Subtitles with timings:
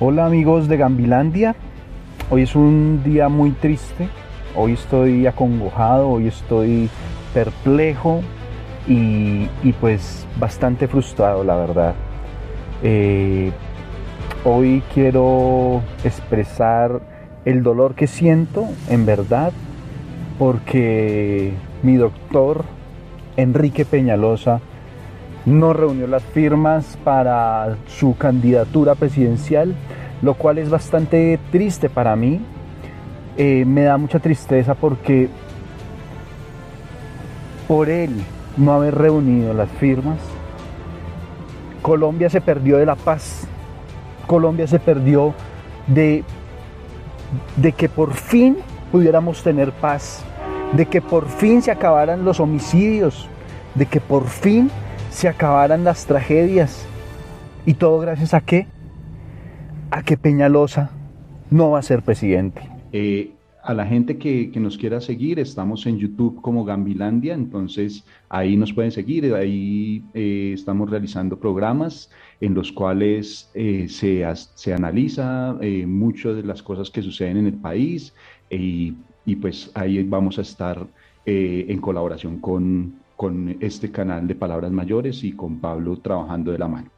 [0.00, 1.54] Hola amigos de Gambilandia,
[2.28, 4.08] hoy es un día muy triste,
[4.54, 6.90] hoy estoy acongojado, hoy estoy
[7.32, 8.20] perplejo
[8.86, 9.46] y,
[9.80, 11.94] pues bastante frustrado la verdad.
[12.82, 13.50] Eh,
[14.44, 17.00] hoy quiero expresar
[17.46, 19.52] el dolor que siento en verdad
[20.38, 21.52] porque
[21.82, 22.64] mi doctor
[23.36, 24.60] Enrique Peñalosa
[25.46, 29.74] no reunió las firmas para su candidatura presidencial,
[30.22, 32.40] lo cual es bastante triste para mí.
[33.36, 35.28] Eh, me da mucha tristeza porque
[37.66, 38.22] por él
[38.56, 40.18] no haber reunido las firmas,
[41.80, 43.46] Colombia se perdió de la paz,
[44.26, 45.34] Colombia se perdió
[45.86, 46.22] de,
[47.56, 48.58] de que por fin
[48.92, 50.22] pudiéramos tener paz,
[50.72, 53.26] de que por fin se acabaran los homicidios,
[53.74, 54.70] de que por fin
[55.12, 56.86] se acabaran las tragedias.
[57.66, 58.66] ¿Y todo gracias a qué?
[59.90, 60.90] A que Peñalosa
[61.50, 62.62] no va a ser presidente.
[62.92, 63.30] Eh,
[63.62, 68.72] a la gente que, nos quiera seguir, estamos en YouTube como Gambilandia, entonces ahí nos
[68.72, 74.24] pueden seguir, ahí eh, estamos realizando programas en los cuales eh, se,
[74.56, 78.12] se, analiza muchas de las cosas que suceden en el país
[78.50, 80.84] y, y pues ahí vamos a estar
[81.24, 86.66] en colaboración con, con este canal de Palabras Mayores y con Pablo trabajando de la
[86.66, 86.90] mano.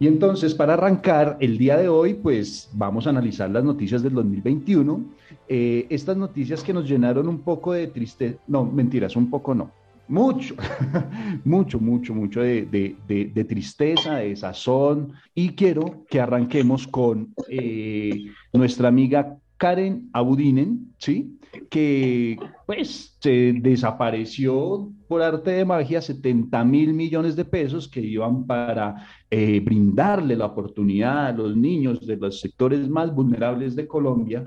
[0.00, 4.12] Y entonces, para arrancar el día de hoy, pues vamos a analizar las noticias del
[4.12, 5.04] 2021.
[5.46, 9.70] Eh, estas noticias que nos llenaron un poco de tristeza, no, mentiras, un poco no,
[10.08, 10.56] mucho,
[11.44, 12.66] mucho, mucho, mucho de,
[13.06, 15.12] de, de, tristeza, de sazón.
[15.32, 21.38] Y quiero que arranquemos con eh, nuestra amiga Karen Abudinen, ¿sí?
[21.70, 28.44] Que pues se desapareció por arte de magia 70 mil millones de pesos que iban
[28.44, 34.42] para eh, brindarle la oportunidad a los niños de los sectores más vulnerables de Colombia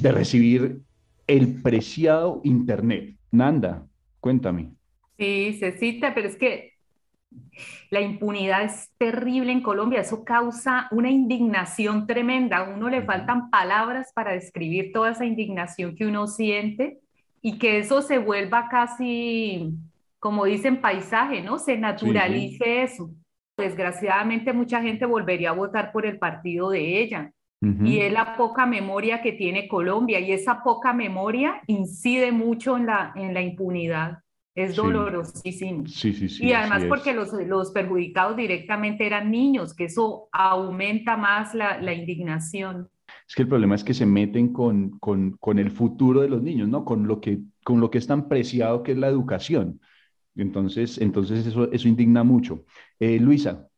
[0.00, 0.80] de recibir
[1.26, 3.18] el preciado Internet.
[3.30, 3.86] Nanda,
[4.20, 4.72] cuéntame.
[5.18, 6.73] Sí, se cita, pero es que
[7.90, 13.50] la impunidad es terrible en Colombia, eso causa una indignación tremenda, a uno le faltan
[13.50, 17.00] palabras para describir toda esa indignación que uno siente
[17.40, 19.70] y que eso se vuelva casi,
[20.18, 21.58] como dicen, paisaje, ¿no?
[21.58, 23.10] Se naturalice eso.
[23.56, 27.32] Desgraciadamente mucha gente volvería a votar por el partido de ella.
[27.82, 32.84] Y es la poca memoria que tiene Colombia y esa poca memoria incide mucho en
[32.84, 34.23] la, en la impunidad.
[34.54, 35.86] Es dolorosísimo.
[35.86, 36.46] Sí, sí, sí.
[36.46, 41.92] Y además porque los, los, perjudicados directamente eran niños, que eso aumenta más la, la
[41.92, 42.88] indignación.
[43.26, 46.40] Es que el problema es que se meten con, con, con, el futuro de los
[46.40, 46.84] niños, ¿no?
[46.84, 49.80] Con lo que, con lo que es tan preciado que es la educación.
[50.36, 52.64] Entonces, entonces eso, eso indigna mucho.
[53.00, 53.68] Eh, Luisa.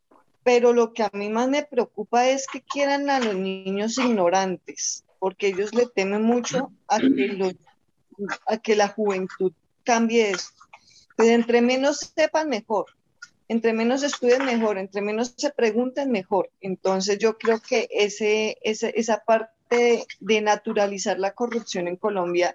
[0.43, 5.03] Pero lo que a mí más me preocupa es que quieran a los niños ignorantes,
[5.17, 7.55] porque ellos le temen mucho a que,
[8.47, 9.51] a que la juventud
[9.83, 10.56] cambie esto pues
[11.17, 12.85] entre menos sepan, mejor.
[13.47, 14.77] Entre menos estudien, mejor.
[14.77, 16.49] Entre menos se pregunten, mejor.
[16.61, 22.53] Entonces yo creo que ese, esa parte de naturalizar la corrupción en Colombia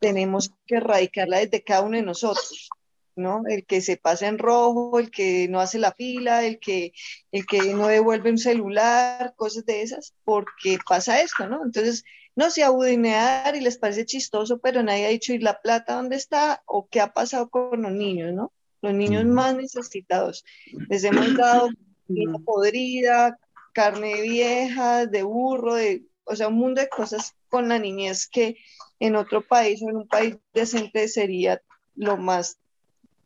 [0.00, 2.68] tenemos que erradicarla desde cada uno de nosotros.
[3.14, 3.42] ¿no?
[3.46, 6.92] El que se pasa en rojo, el que no hace la fila, el que,
[7.30, 11.62] el que no devuelve un celular, cosas de esas, porque pasa esto, ¿no?
[11.64, 12.04] Entonces,
[12.34, 16.16] no se abudinear y les parece chistoso, pero nadie ha dicho, ¿y la plata dónde
[16.16, 16.62] está?
[16.66, 18.52] ¿O qué ha pasado con los niños, no?
[18.80, 20.44] Los niños más necesitados.
[20.88, 21.68] Les hemos dado
[22.06, 23.38] comida podrida,
[23.72, 28.56] carne vieja, de burro, de, o sea, un mundo de cosas con la niñez que
[28.98, 31.60] en otro país o en un país decente sería
[31.94, 32.58] lo más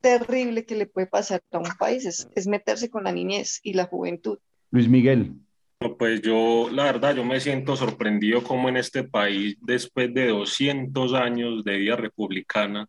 [0.00, 3.72] terrible que le puede pasar a un país, es, es meterse con la niñez y
[3.72, 4.38] la juventud.
[4.70, 5.34] Luis Miguel.
[5.78, 11.12] Pues yo, la verdad, yo me siento sorprendido como en este país, después de 200
[11.12, 12.88] años de vida republicana,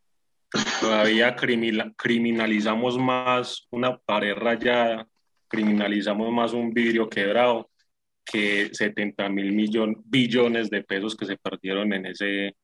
[0.80, 5.06] todavía criminalizamos más una pared rayada,
[5.50, 7.70] criminalizamos más un vidrio quebrado
[8.24, 9.52] que 70 mil
[10.06, 12.56] billones de pesos que se perdieron en ese,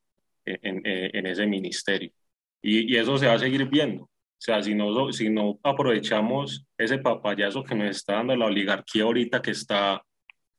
[0.45, 2.11] en, en ese ministerio.
[2.61, 4.03] Y, y, eso se va a seguir viendo.
[4.03, 4.09] O
[4.45, 9.41] sea, si no, si no aprovechamos ese papayazo que nos está dando la oligarquía ahorita
[9.41, 10.01] que está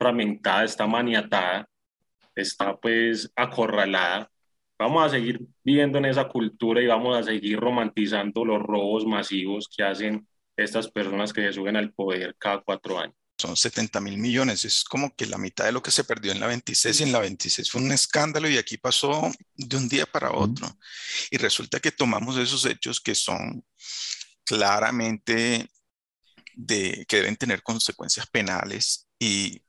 [0.04, 1.66] fragmentada, está maniatada,
[2.34, 4.30] está pues acorralada.
[4.78, 9.68] Vamos a seguir viviendo en esa cultura y vamos a seguir romantizando los robos masivos
[9.74, 13.16] que hacen estas personas que se suben al poder cada cuatro años.
[13.38, 16.40] Son 70 mil millones, es como que la mitad de lo que se perdió en
[16.40, 20.06] la 26 y en la 26 fue un escándalo y aquí pasó de un día
[20.06, 20.68] para otro.
[21.30, 23.64] Y resulta que tomamos esos hechos que son
[24.44, 25.68] claramente
[26.54, 29.64] de, que deben tener consecuencias penales y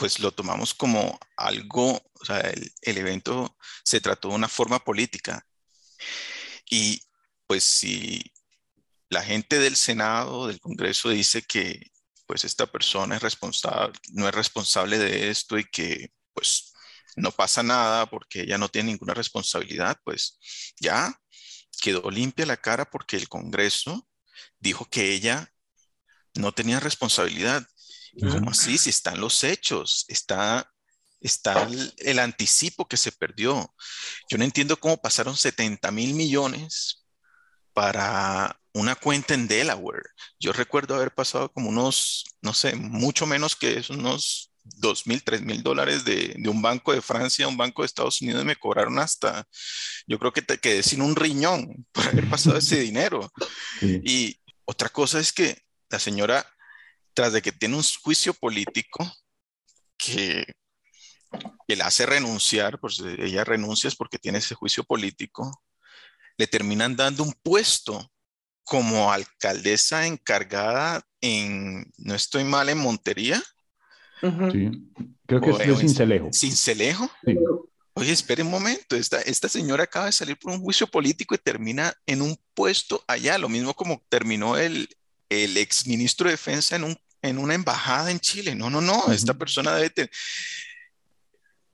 [0.00, 3.54] pues lo tomamos como algo, o el, el evento
[3.84, 5.46] se trató de una forma política.
[6.70, 7.02] Y
[7.46, 8.32] pues si
[9.10, 11.90] la gente del Senado, del Congreso dice que
[12.26, 16.72] pues esta persona es responsable, no es responsable de esto y que pues
[17.16, 20.38] no pasa nada porque ella no tiene ninguna responsabilidad, pues
[20.80, 21.14] ya
[21.82, 24.08] quedó limpia la cara porque el Congreso
[24.60, 25.52] dijo que ella
[26.34, 27.66] no tenía responsabilidad.
[28.18, 28.78] ¿Cómo así?
[28.78, 30.70] Si están los hechos, está,
[31.20, 31.68] está
[31.98, 33.74] el, anticipo que se perdió.
[34.28, 37.04] Yo no entiendo cómo pasaron 70 mil millones
[37.72, 40.04] para una cuenta en Delaware.
[40.38, 45.22] Yo recuerdo haber pasado como unos, no sé, mucho menos que eso, unos 2 mil,
[45.22, 48.46] 3 mil dólares de, un banco de Francia a un banco de Estados Unidos y
[48.46, 49.46] me cobraron hasta,
[50.06, 53.32] yo creo que te quedé sin un riñón por haber pasado ese dinero.
[53.80, 56.46] Y otra cosa es que la señora,
[57.14, 59.10] tras de que tiene un juicio político
[59.96, 60.44] que,
[61.66, 65.62] que la hace renunciar, pues ella renuncia es porque tiene ese juicio político,
[66.36, 68.10] le terminan dando un puesto
[68.64, 73.42] como alcaldesa encargada en, no estoy mal, en Montería.
[74.20, 74.70] Sí,
[75.26, 76.30] creo que es de Cincelejo.
[76.32, 77.10] ¿Cincelejo?
[77.24, 77.36] Sí.
[77.94, 81.38] Oye, espere un momento, esta, esta señora acaba de salir por un juicio político y
[81.38, 84.88] termina en un puesto allá, lo mismo como terminó el,
[85.30, 88.54] el ex ministro de Defensa en, un, en una embajada en Chile.
[88.54, 90.10] No, no, no, esta persona debe tener,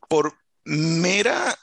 [0.08, 1.58] por mera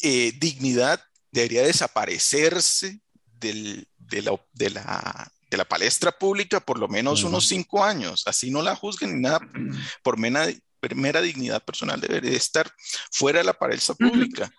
[0.00, 1.02] eh, dignidad,
[1.32, 7.48] debería desaparecerse del, de la, de la, de la palestra pública por lo menos unos
[7.48, 8.22] cinco años.
[8.26, 9.40] Así no la juzguen ni nada.
[10.02, 10.46] Por mera,
[10.94, 12.72] mera dignidad personal debería estar
[13.10, 14.52] fuera de la palestra pública.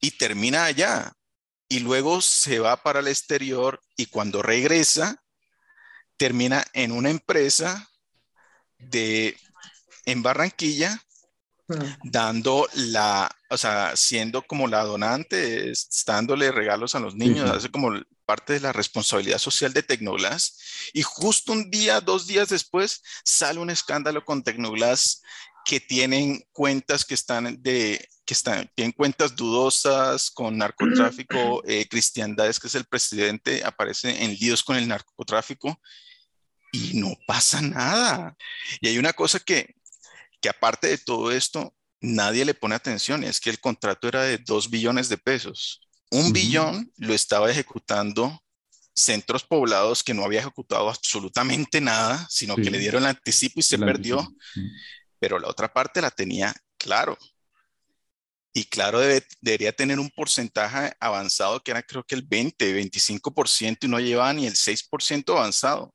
[0.00, 1.12] Y termina allá.
[1.68, 5.22] Y luego se va para el exterior y cuando regresa,
[6.20, 7.88] termina en una empresa
[8.78, 9.34] de,
[10.04, 11.02] en Barranquilla
[12.04, 15.72] dando la, o sea, siendo como la donante,
[16.04, 17.92] dándole regalos a los niños, hace como
[18.26, 20.58] parte de la responsabilidad social de Tecnoglass.
[20.92, 25.22] Y justo un día, dos días después, sale un escándalo con Tecnoglass
[25.64, 32.60] que tienen cuentas que están de que están, tienen cuentas dudosas con narcotráfico, eh, Cristiandades,
[32.60, 35.80] que es el presidente, aparece en líos con el narcotráfico
[36.72, 38.36] y no pasa nada.
[38.80, 39.74] Y hay una cosa que,
[40.40, 44.38] que aparte de todo esto, nadie le pone atención, es que el contrato era de
[44.38, 45.80] dos billones de pesos.
[46.10, 48.42] Un billón lo estaba ejecutando
[48.94, 53.62] centros poblados que no había ejecutado absolutamente nada, sino que le dieron el anticipo y
[53.62, 54.28] se perdió.
[55.18, 57.16] Pero la otra parte la tenía claro.
[58.52, 59.00] Y claro,
[59.40, 64.32] debería tener un porcentaje avanzado que era creo que el 20, 25% y no llevaba
[64.32, 65.94] ni el 6% avanzado.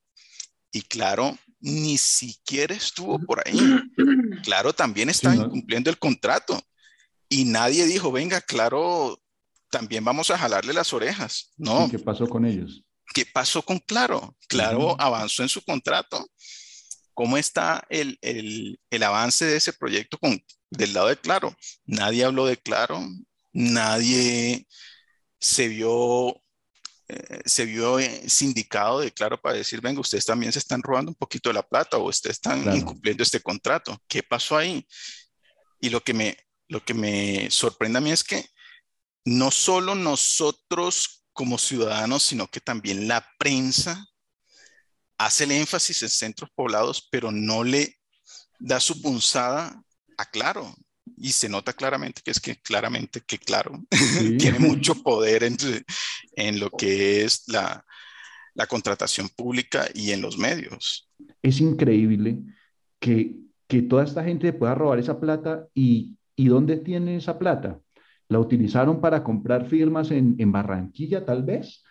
[0.76, 3.58] Y claro, ni siquiera estuvo por ahí.
[4.44, 6.62] Claro, también está incumpliendo el contrato.
[7.30, 9.18] Y nadie dijo, venga, claro,
[9.72, 11.54] también vamos a jalarle las orejas.
[11.56, 11.88] No.
[11.90, 12.84] ¿Qué pasó con ellos?
[13.14, 14.36] ¿Qué pasó con Claro?
[14.50, 16.28] Claro avanzó en su contrato.
[17.14, 20.38] ¿Cómo está el, el, el, avance de ese proyecto con,
[20.70, 21.56] del lado de Claro?
[21.86, 23.02] Nadie habló de Claro,
[23.54, 24.68] nadie
[25.40, 26.42] se vio
[27.08, 31.12] eh, se vio eh, sindicado de claro para decir, venga, ustedes también se están robando
[31.12, 34.02] un poquito de la plata o ustedes están incumpliendo este contrato.
[34.08, 34.88] ¿Qué pasó ahí?
[35.80, 38.46] Y lo que me, lo que me sorprende a mí es que
[39.24, 44.08] no solo nosotros como ciudadanos, sino que también la prensa
[45.18, 48.00] hace el énfasis en centros poblados, pero no le
[48.60, 49.84] da su punzada
[50.18, 50.74] a Claro
[51.18, 53.84] y se nota claramente que es que claramente que claro,
[54.40, 55.58] tiene mucho poder en,
[56.36, 57.86] en lo que es la,
[58.54, 61.10] la, contratación pública y en los medios.
[61.42, 62.40] Es increíble
[63.00, 63.36] que,
[63.68, 67.80] que toda esta gente pueda robar esa plata y, y ¿dónde tiene esa plata?
[68.28, 71.84] ¿La utilizaron para comprar firmas en, en Barranquilla tal vez?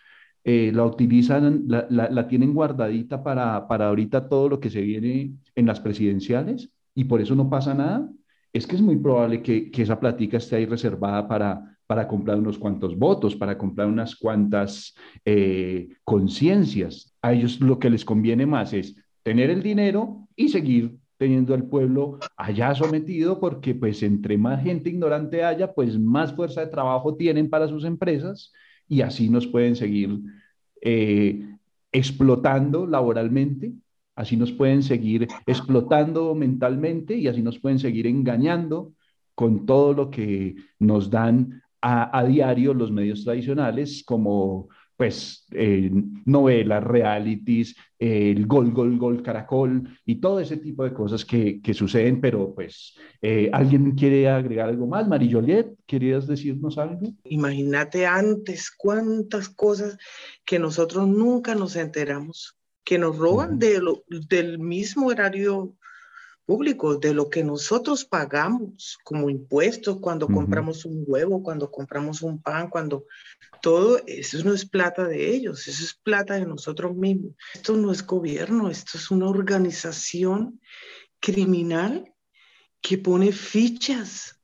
[0.43, 4.81] Eh, la utilizan, la, la, la, tienen guardadita para, para ahorita todo lo que se
[4.81, 8.07] viene en las presidenciales y por eso no pasa nada
[8.55, 12.57] es que es muy probable que, esa plática esté ahí reservada para, para comprar unos
[12.57, 14.95] cuantos votos, para comprar unas cuantas
[15.25, 17.13] eh, conciencias.
[17.21, 21.65] A ellos lo que les conviene más es tener el dinero y seguir teniendo al
[21.65, 27.17] pueblo allá sometido, porque pues entre más gente ignorante haya, pues más fuerza de trabajo
[27.17, 28.53] tienen para sus empresas
[28.87, 30.17] y así nos pueden seguir
[30.79, 31.45] eh,
[31.91, 33.73] explotando laboralmente
[34.15, 38.93] Así nos pueden seguir explotando mentalmente y así nos pueden seguir engañando
[39.35, 45.91] con todo lo que nos dan a, diario los medios tradicionales como, pues eh,
[46.25, 51.75] novelas, realities, el gol, gol, gol, caracol y todo ese tipo de cosas que, que
[51.75, 55.07] suceden, pero pues eh, alguien quiere agregar algo más.
[55.07, 57.13] Mari Joliet, ¿querías decirnos algo?
[57.25, 59.97] Imagínate antes cuántas cosas
[60.43, 65.75] que nosotros nunca nos enteramos, que nos roban de lo, del mismo horario
[66.45, 72.39] público, de lo que nosotros pagamos como impuestos cuando compramos un huevo, cuando compramos un
[72.39, 73.05] pan, cuando
[73.61, 77.33] todo eso no es plata de ellos, eso es plata de nosotros mismos.
[77.55, 80.61] Esto no es gobierno, esto es una organización
[81.19, 82.13] criminal
[82.79, 84.39] que pone fichas,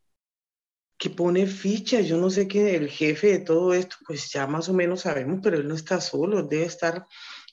[0.98, 2.08] que pone fichas.
[2.08, 5.40] Yo no sé qué el jefe de todo esto, pues ya más o menos sabemos,
[5.44, 7.06] pero él no está solo, debe estar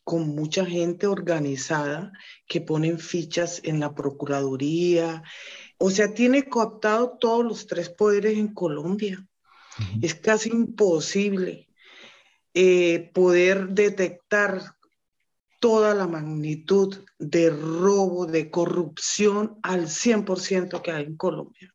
[0.08, 2.12] con mucha gente organizada
[2.46, 5.22] que ponen fichas en la Procuraduría.
[5.76, 9.22] O sea, tiene cooptado todos los tres poderes en Colombia.
[10.00, 11.68] Es casi imposible
[12.54, 14.76] eh, poder detectar
[15.60, 21.74] toda la magnitud de robo, de corrupción al 100% que hay en Colombia.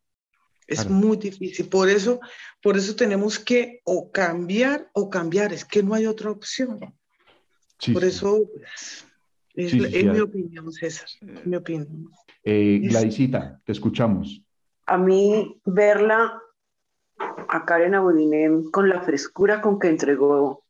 [0.65, 1.69] Es muy difícil.
[1.69, 2.19] Por eso,
[2.63, 5.53] por eso tenemos que o cambiar o cambiar.
[5.53, 6.79] Es que no hay otra opción.
[7.91, 8.49] Por eso
[9.55, 11.07] es, mi opinión, César,
[11.45, 12.09] mi opinión.
[12.43, 14.41] Eh, Gladysita, te escuchamos.
[14.85, 16.41] A mí verla
[17.17, 20.63] a Karen Abudinem con la frescura con que entregó,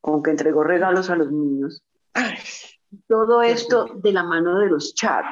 [0.00, 1.82] con que entregó regalos a los niños.
[3.06, 5.24] Todo esto de la mano de los Char,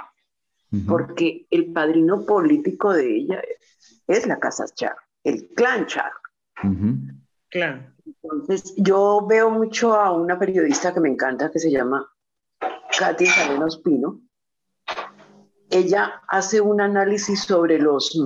[0.87, 3.43] porque el padrino político de ella
[4.07, 6.13] es, la casa Char, el clan Char.
[7.51, 7.93] Claro.
[8.23, 12.11] Entonces, yo veo mucho a una periodista que me encanta, que se llama
[12.99, 14.21] Katia Salenos Pino.
[15.71, 18.19] Ella hace un análisis sobre los,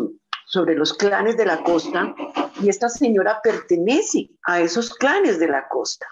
[0.46, 2.14] sobre los clanes de la costa
[2.60, 6.06] y esta señora pertenece a esos clanes de la costa.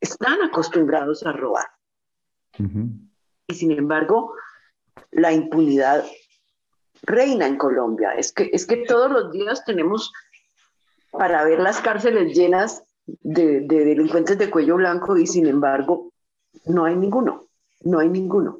[0.00, 1.66] Están acostumbrados a robar.
[3.48, 4.34] Y sin embargo,
[5.10, 6.04] la impunidad
[7.02, 8.12] reina en Colombia.
[8.14, 10.12] Es que, es que todos los días tenemos
[11.10, 16.12] para ver las cárceles llenas de, delincuentes de cuello blanco y sin embargo
[16.66, 17.48] no hay ninguno,
[17.84, 18.58] no hay ninguno.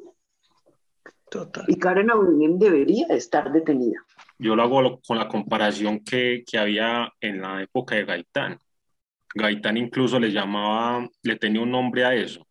[1.67, 4.05] Y Karen Abrunien debería estar detenida.
[4.37, 8.59] Yo lo hago con la comparación que, que había en la época de Gaitán.
[9.33, 12.45] Gaitán incluso le llamaba, le tenía un nombre a eso,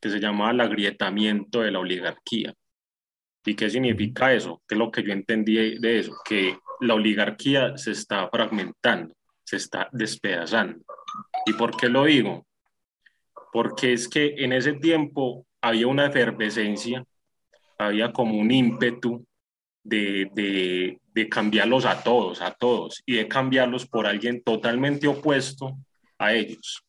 [0.00, 2.54] que se llamaba el agrietamiento de la oligarquía.
[3.44, 4.62] ¿Y qué significa eso?
[4.66, 6.14] ¿Qué es lo que yo entendí de eso?
[6.24, 9.14] Que la oligarquía se está fragmentando,
[9.44, 10.84] se está despedazando.
[11.46, 12.46] ¿Y por qué lo digo?
[13.52, 17.04] Porque es que en ese tiempo había una efervescencia,
[17.78, 19.24] había como un ímpetu
[19.82, 25.76] de, de, de, cambiarlos a todos, a todos, y de cambiarlos por alguien totalmente opuesto
[26.18, 26.84] a ellos.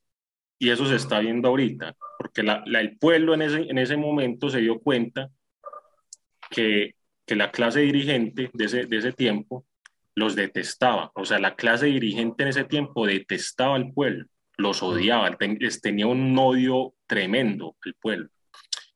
[0.59, 4.59] Y eso se está viendo ahorita, porque el pueblo en ese, en ese momento se
[4.59, 5.29] dio cuenta
[6.49, 9.65] que, que la clase dirigente de ese, de ese tiempo
[10.15, 11.11] los detestaba.
[11.15, 14.25] O sea, la clase dirigente en ese tiempo detestaba al pueblo,
[14.57, 15.37] los odiaba,
[15.81, 18.29] tenía un odio tremendo al pueblo.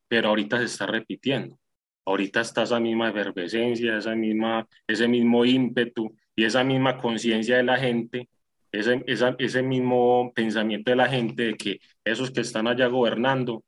[0.08, 1.58] Pero ahorita se está repitiendo.
[2.06, 7.64] Ahorita está esa misma efervescencia, esa misma, ese mismo ímpetu y esa misma conciencia de
[7.64, 8.30] la gente,
[8.72, 13.64] ese, ese mismo pensamiento de la gente de que esos que están allá gobernando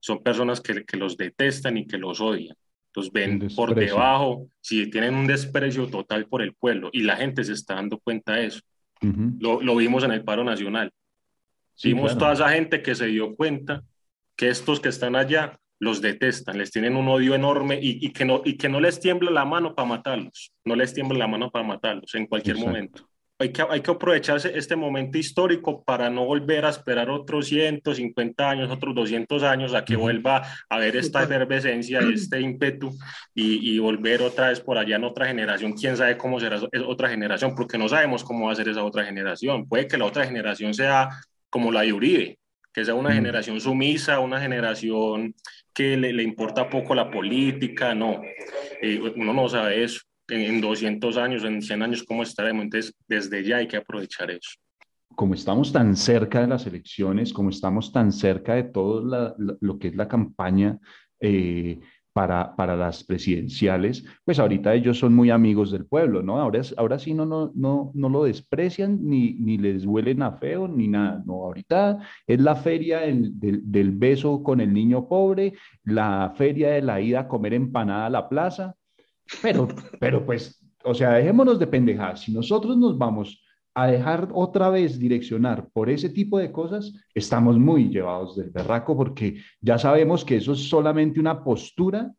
[0.00, 2.56] son personas que, que los detestan y que los odian.
[2.88, 7.42] Entonces ven por debajo, si tienen un desprecio total por el pueblo y la gente
[7.42, 8.60] se está dando cuenta de eso.
[9.00, 10.92] lo, lo, vimos en el paro nacional.
[11.82, 13.82] Vimos toda esa gente que se dio cuenta
[14.36, 18.24] que estos que están allá los detestan, les tienen un odio enorme y, y que,
[18.24, 21.50] no, y que no les tiembla la mano para matarlos, no les tiembla la mano
[21.50, 23.08] para matarlos en cualquier momento.
[23.36, 28.48] Hay que, hay que aprovecharse este momento histórico para no volver a esperar otros 150
[28.48, 32.92] años, otros 200 años a que vuelva a haber esta efervescencia, este ímpetu
[33.34, 35.72] y, y, volver otra vez por allá en otra generación.
[35.72, 39.04] Quién sabe cómo será otra generación, porque no sabemos cómo va a ser esa otra
[39.04, 39.66] generación.
[39.66, 41.08] Puede que la otra generación sea
[41.54, 42.38] como la de Uribe,
[42.72, 45.36] que sea una generación sumisa, una generación
[45.72, 48.22] que le, le importa poco la política, no,
[48.82, 52.64] eh, uno no sabe eso en 200 años, en 100 años, cómo estaremos.
[52.64, 54.50] Entonces, desde ya hay que aprovechar eso.
[55.14, 59.86] Como estamos tan cerca de las elecciones, como estamos tan cerca de todo lo que
[59.86, 60.80] es la campaña
[61.20, 61.78] eh,
[62.14, 66.40] para, para, las presidenciales, pues ahorita ellos son muy amigos del pueblo, ¿no?
[66.40, 70.68] Ahora, ahora sí no, no, no, no lo desprecian ni, ni les huelen a feo
[70.68, 76.32] ni nada, no, ahorita es la feria del, del beso con el niño pobre, la
[76.36, 78.74] feria de la ida a comer empanada a la plaza,
[79.42, 79.68] pero,
[80.00, 82.20] pero pues, o sea, dejémonos de pendejadas.
[82.20, 83.42] Si nosotros nos vamos
[83.74, 88.96] a dejar otra vez direccionar por ese tipo de cosas, estamos muy llevados del berraco
[88.96, 92.12] porque ya sabemos que eso es solamente una postura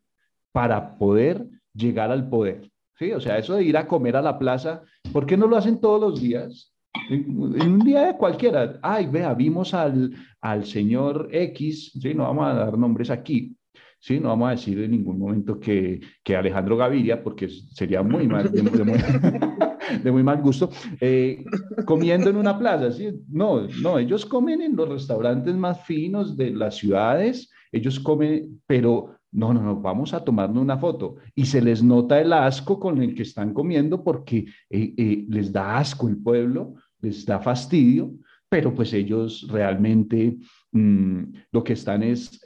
[0.52, 2.70] para poder llegar al poder.
[2.98, 3.12] ¿sí?
[3.12, 4.82] O sea, eso de ir a comer a la plaza,
[5.12, 6.74] ¿por qué no lo hacen todos los días?
[7.10, 12.14] En, un día cualquiera, ay, vea, vimos al, al señor X, ¿sí?
[12.14, 13.56] no vamos a dar nombres aquí,
[13.98, 14.20] ¿sí?
[14.20, 18.50] No vamos a decir en ningún momento que, que Alejandro Gaviria, porque sería muy mal,
[20.02, 21.44] de, muy, mal gusto, eh,
[21.84, 23.08] comiendo en una plaza, ¿sí?
[23.28, 29.16] No, no, ellos comen en los restaurantes más finos de las ciudades, ellos comen, pero
[29.32, 31.16] no, no, no, vamos a tomarnos una foto.
[31.34, 35.52] Y se les nota el asco con el que están comiendo porque eh, eh, les
[35.52, 38.12] da asco el pueblo, les da fastidio,
[38.48, 40.38] pero pues ellos realmente
[40.72, 42.40] mm, lo que están es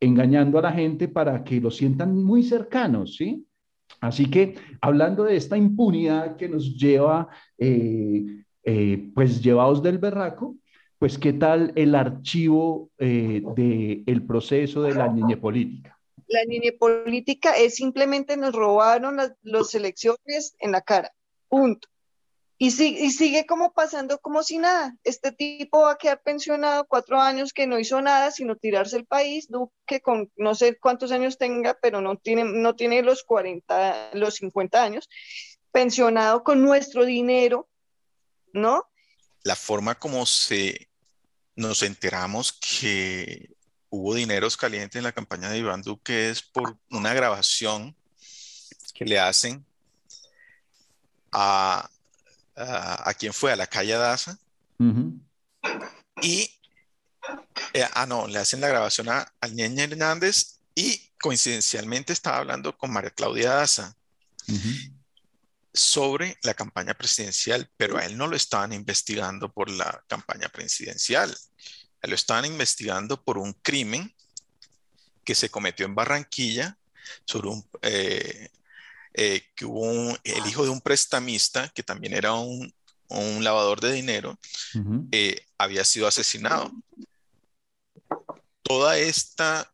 [0.00, 3.47] engañando a la gente para que lo sientan muy cercanos, ¿sí?
[4.00, 7.28] Así que hablando de esta impunidad que nos lleva,
[7.58, 10.56] eh, eh, pues llevados del berraco,
[10.98, 15.98] pues qué tal el archivo eh, del proceso de la niña política.
[16.26, 21.12] La niña política es simplemente nos robaron las los elecciones en la cara,
[21.48, 21.88] punto.
[22.60, 24.96] Y, sigue como pasando como si nada.
[25.04, 29.06] Este tipo va a quedar pensionado cuatro años que no hizo nada sino tirarse el
[29.06, 29.48] país.
[29.48, 34.34] Duque con no sé cuántos años tenga, pero no tiene, no tiene los 40, los
[34.34, 35.08] 50 años,
[35.70, 37.68] pensionado con nuestro dinero,
[38.52, 38.82] ¿no?
[39.44, 40.88] La forma como se
[41.54, 43.54] nos enteramos que
[43.88, 47.94] hubo dineros calientes en la campaña de Iván Duque es por una grabación
[48.94, 49.64] que le hacen
[51.30, 51.88] a
[52.58, 54.38] a, quien fue a la calle Daza.
[56.22, 56.50] Y,
[57.72, 62.76] eh, ah, no, le hacen la grabación a, a Ñeña Hernández y coincidencialmente estaba hablando
[62.76, 63.96] con María Claudia Daza
[65.72, 71.36] sobre la campaña presidencial, pero a él no lo estaban investigando por la campaña presidencial,
[72.02, 74.14] lo estaban investigando por un crimen
[75.24, 76.78] que se cometió en Barranquilla
[77.26, 78.50] sobre un, eh,
[79.14, 82.72] eh, que hubo el hijo de un prestamista, que también era un,
[83.40, 84.38] lavador de dinero,
[85.12, 86.70] eh, había sido asesinado.
[88.62, 89.72] Toda esta,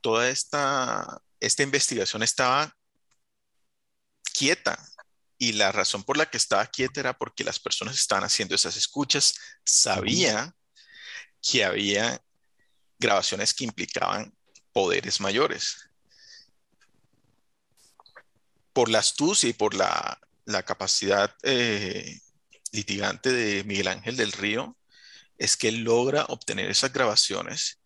[0.00, 2.72] toda esta, esta investigación estaba
[4.32, 4.78] quieta
[5.36, 8.54] y la razón por la que estaba quieta era porque las personas que estaban haciendo
[8.54, 10.54] esas escuchas sabían
[11.42, 12.22] que había
[13.00, 14.32] grabaciones que implicaban
[14.72, 15.87] poderes mayores
[18.78, 20.20] por la astucia y por la,
[20.64, 22.20] capacidad eh,
[22.70, 24.76] litigante de Miguel Ángel del Río,
[25.36, 27.80] es que él logra obtener esas grabaciones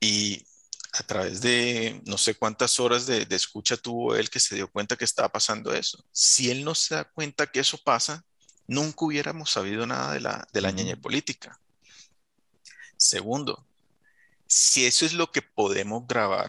[0.00, 0.46] y
[0.94, 4.96] a través de no sé cuántas horas de, escucha tuvo él que se dio cuenta
[4.96, 6.02] que estaba pasando eso.
[6.10, 8.24] Si él no se da cuenta que eso pasa,
[8.66, 11.60] nunca hubiéramos sabido nada de la, de la política.
[12.96, 13.66] Segundo,
[14.46, 16.48] si eso es lo que podemos grabar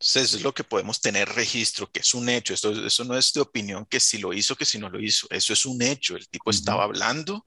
[0.00, 2.54] eso es lo que podemos tener registro, que es un hecho.
[2.54, 5.26] Esto, eso no es de opinión que si lo hizo, que si no lo hizo.
[5.30, 6.16] Eso es un hecho.
[6.16, 7.46] El tipo estaba hablando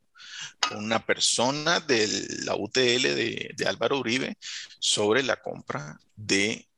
[0.67, 2.07] con una persona de
[2.43, 4.38] la UTL de, de Álvaro Uribe
[4.79, 6.69] sobre la compra de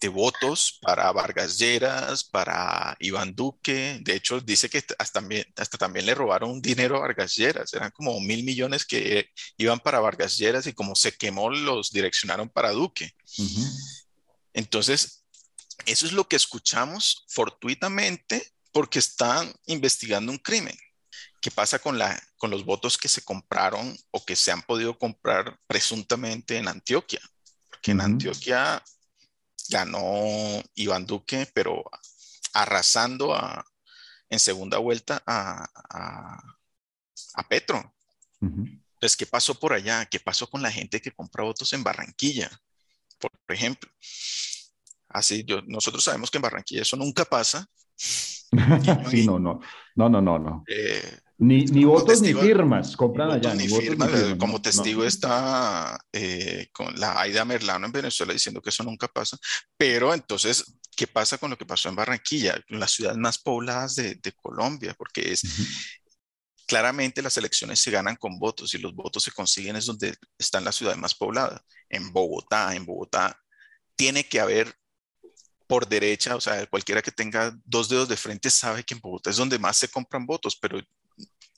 [0.00, 3.98] de votos para Vargas Lleras, para Iván Duque.
[4.02, 7.72] De hecho, dice que hasta también, hasta también le robaron dinero a Vargas Lleras.
[7.74, 12.48] Eran como mil millones que iban para Vargas Lleras y como se quemó, los direccionaron
[12.48, 13.14] para Duque.
[14.58, 15.24] Entonces,
[15.86, 20.76] eso es lo que escuchamos fortuitamente porque están investigando un crimen.
[21.40, 24.98] ¿Qué pasa con, la, con los votos que se compraron o que se han podido
[24.98, 27.20] comprar presuntamente en Antioquia?
[27.70, 28.82] Porque en Antioquia
[29.68, 31.84] ganó Iván Duque, pero
[32.52, 33.36] arrasando
[34.28, 36.42] en segunda vuelta a,
[37.48, 37.94] Petro.
[38.40, 40.04] Entonces, ¿qué pasó por allá?
[40.06, 42.50] ¿Qué pasó con la gente que compra votos en Barranquilla?
[43.20, 43.90] Por ejemplo,
[45.08, 47.66] Así, yo, nosotros sabemos que en Barranquilla eso nunca pasa.
[49.10, 49.60] sí, no, no,
[49.96, 50.64] no, no, no, no.
[50.68, 53.54] Eh, ni, ni votos ni firmas compran allá.
[53.54, 58.82] Ni, firmas, como testigo está eh, con la Aida Merlano en Venezuela diciendo que eso
[58.82, 59.38] nunca pasa.
[59.76, 60.64] Pero entonces,
[60.96, 62.60] ¿qué pasa con lo que pasó en Barranquilla?
[62.68, 65.42] Las ciudades más pobladas de, de Colombia, porque es,
[66.68, 70.64] claramente las elecciones se ganan con votos y los votos se consiguen es donde están
[70.64, 71.62] las ciudades más pobladas.
[71.88, 73.40] En Bogotá, en Bogotá
[73.96, 74.74] tiene que haber
[75.68, 79.30] por derecha, o sea, cualquiera que tenga dos dedos de frente sabe que en Bogotá
[79.30, 80.80] es donde más se compran votos, pero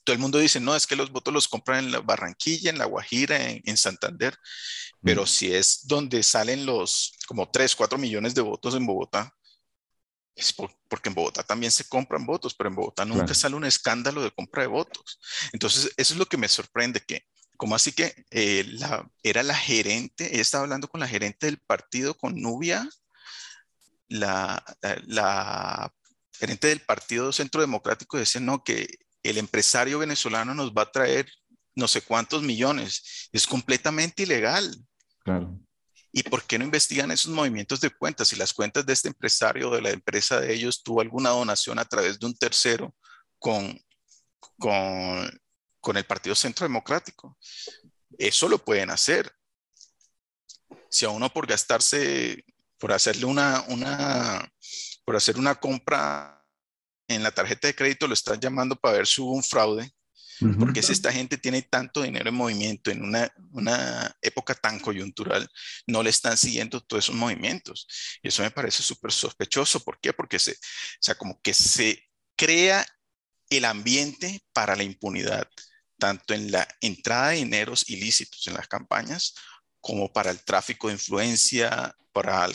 [0.02, 2.78] todo el mundo dice, no, es que los votos los compran en la Barranquilla, en
[2.78, 4.36] La Guajira, en, Santander,
[5.02, 9.32] pero si es donde salen los como 3, 4 millones de votos en Bogotá,
[10.34, 14.22] Es porque en Bogotá también se compran votos, pero en Bogotá nunca sale un escándalo
[14.22, 15.20] de compra de votos.
[15.52, 19.54] Entonces, eso es lo que me sorprende, que como así que eh, la, era la
[19.54, 22.88] gerente, ella estaba hablando con la gerente del partido, con Nubia,
[24.10, 24.62] la,
[25.06, 25.90] la,
[26.32, 28.88] gerente del Partido Centro Democrático, decía, no, que
[29.22, 31.30] el empresario venezolano nos va a traer
[31.74, 33.28] no sé cuántos millones.
[33.32, 34.74] Es completamente ilegal.
[35.22, 35.58] Claro.
[36.12, 38.28] ¿Y por qué no investigan esos movimientos de cuentas?
[38.28, 41.78] Si las cuentas de este empresario o de la empresa de ellos tuvo alguna donación
[41.78, 42.94] a través de un tercero
[43.38, 43.78] con,
[44.58, 45.40] con,
[45.80, 47.38] con el Partido Centro Democrático.
[48.18, 49.30] Eso lo pueden hacer.
[50.88, 52.44] Si a uno por gastarse,
[52.80, 54.52] por hacerle una, una,
[55.04, 56.42] por hacer una compra
[57.06, 59.92] en la tarjeta de crédito, lo están llamando para ver si hubo un fraude,
[60.58, 65.46] porque si esta gente tiene tanto dinero en movimiento en una, una, época tan coyuntural,
[65.86, 67.86] no le están siguiendo todos esos movimientos.
[68.22, 69.80] Y eso me parece súper sospechoso.
[69.80, 70.14] ¿Por qué?
[70.14, 72.86] Porque se, o sea, como que se crea
[73.50, 75.46] el ambiente para la impunidad,
[75.98, 79.34] tanto en la entrada de dineros ilícitos en las campañas,
[79.80, 82.54] como para el tráfico de influencia, para el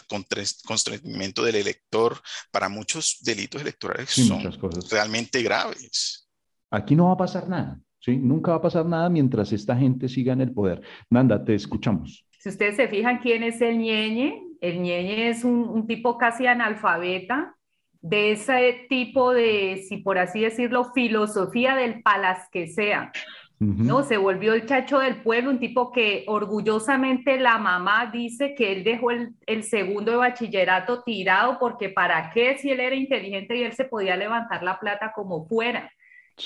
[0.65, 2.17] constreñimiento del elector,
[2.51, 4.43] para muchos delitos electorales que son
[4.89, 6.29] realmente graves.
[6.71, 8.17] Aquí no va a pasar nada, ¿sí?
[8.17, 10.81] Nunca va a pasar nada mientras esta gente siga en el poder.
[11.09, 12.25] Nanda, te escuchamos.
[12.39, 17.55] Si ustedes se fijan quién es el ñeñe, el ñeñe es un, tipo casi analfabeta,
[18.01, 23.11] de ese tipo de, si por así decirlo, filosofía del palas que sea.
[23.59, 24.03] ¿No?
[24.03, 28.83] Se volvió el chacho del pueblo, un tipo que orgullosamente la mamá dice que él
[28.83, 33.63] dejó el, el, segundo de bachillerato tirado porque para qué si él era inteligente y
[33.63, 35.89] él se podía levantar la plata como fuera.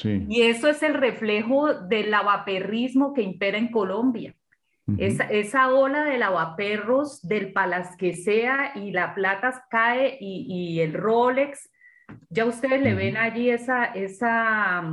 [0.03, 4.35] Y eso es el reflejo del lavaperrismo que impera en Colombia.
[4.97, 11.69] esa, ola de lavaperros, del palas que sea, y la plata cae y, el Rolex,
[12.29, 14.83] ya ustedes le ven allí esa, esa,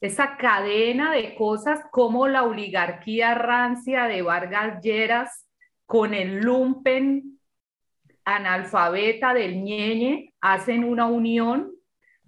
[0.00, 5.46] esa cadena de cosas como la oligarquía rancia de Vargas Lleras
[5.86, 7.38] con el lumpen
[8.24, 11.72] analfabeta del ñeñe hacen una unión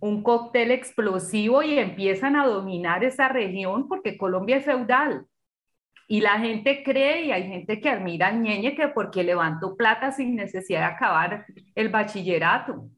[0.02, 5.26] un cóctel explosivo y empiezan a dominar esa región porque Colombia es feudal.
[6.08, 10.10] Y la gente cree y hay gente que admira al ñeñe que porque levantó plata
[10.10, 12.88] sin necesidad de acabar el bachillerato.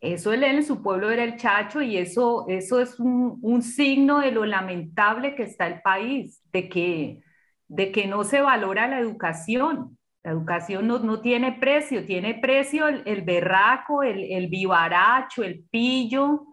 [0.00, 4.20] Eso él en su pueblo era el chacho y eso, eso es un, un, signo
[4.20, 7.22] de lo lamentable que está el país, de que,
[7.68, 9.96] de que no se valora la educación.
[10.22, 15.64] La educación no, no tiene precio, tiene precio el, el berraco, el, el, vivaracho, el
[15.70, 16.46] pillo.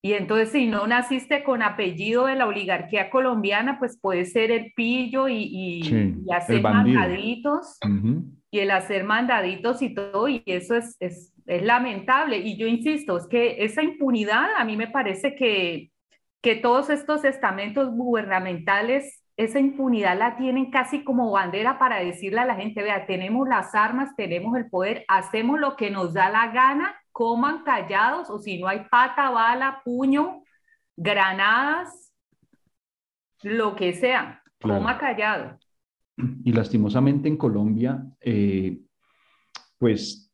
[0.00, 4.72] Y entonces si no naciste con apellido de la oligarquía colombiana, pues puede ser el
[4.74, 7.78] pillo y, y, hacer mandaditos.
[8.50, 12.38] Y el hacer mandaditos y todo, y eso es, es, es, lamentable.
[12.38, 15.92] Y yo insisto, es que esa impunidad a mí me parece que,
[16.40, 22.46] que todos estos estamentos gubernamentales esa impunidad la tienen casi como bandera para decirle a
[22.46, 26.50] la gente, vea, tenemos las armas, tenemos el poder, hacemos lo que nos da la
[26.52, 30.42] gana, coman callados o si no hay pata, bala, puño,
[30.96, 32.12] granadas,
[33.42, 35.58] lo que sea, coma callado.
[36.16, 38.80] Y lastimosamente en Colombia, eh,
[39.76, 40.25] pues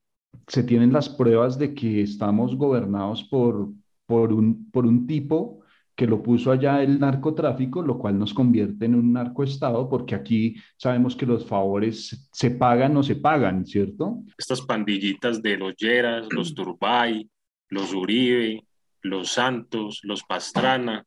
[0.46, 3.68] se tienen las pruebas de que estamos gobernados por,
[4.06, 5.62] por, un, por un tipo
[5.94, 10.56] que lo puso allá el narcotráfico, lo cual nos convierte en un narcoestado, porque aquí
[10.76, 14.22] sabemos que los favores se pagan o se pagan, ¿cierto?
[14.38, 17.28] Estas pandillitas de los Lleras, los Turbay,
[17.68, 18.64] los Uribe,
[19.02, 21.04] los Santos, los Pastrana,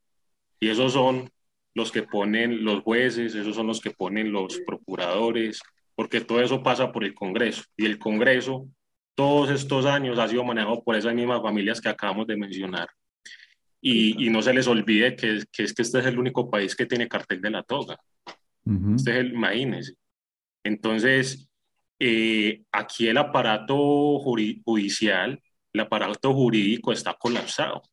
[0.60, 1.30] y esos son
[1.74, 5.62] los que ponen los jueces, esos son los que ponen los procuradores,
[5.96, 8.68] porque todo eso pasa por el Congreso, y el Congreso
[9.16, 12.90] todos estos años ha sido manejado por esas mismas familias que acabamos de mencionar.
[13.82, 16.88] Y, no se les olvide que, que, es que este es el único país que
[16.88, 18.00] tiene cartel de la toga.
[18.96, 19.94] Este es el, imagínense.
[20.64, 21.48] Entonces,
[22.00, 25.40] eh, aquí el aparato judicial,
[25.72, 27.84] el aparato jurídico está colapsado.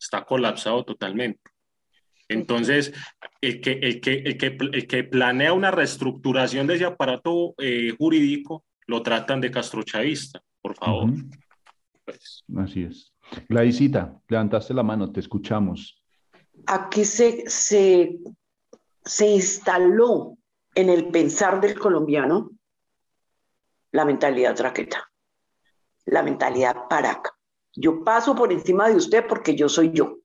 [0.00, 1.40] Está colapsado totalmente.
[2.28, 2.92] Entonces,
[3.40, 7.94] el que, el que, el que, el que planea una reestructuración de ese aparato eh,
[7.96, 11.10] jurídico, lo tratan de castrochavista, por favor.
[12.04, 12.44] pues.
[12.56, 13.12] Así es.
[13.48, 16.04] Gladysita, levantaste la mano, te escuchamos.
[16.66, 18.18] Aquí se, se,
[19.02, 20.36] se instaló
[20.74, 22.50] en el pensar del colombiano
[23.92, 25.10] la mentalidad traqueta,
[26.04, 27.30] la mentalidad paraca.
[27.74, 30.18] Yo paso por encima de usted porque yo soy yo.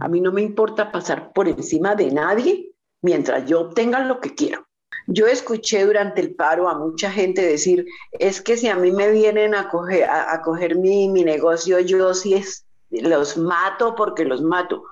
[0.00, 4.34] A mí no me importa pasar por encima de nadie mientras yo obtenga lo que
[4.34, 4.66] quiero.
[5.06, 9.10] Yo escuché durante el paro a mucha gente decir, es que si a mí me
[9.10, 12.42] vienen a coger, mi, negocio, yo sí
[12.90, 14.84] los mato porque los mato.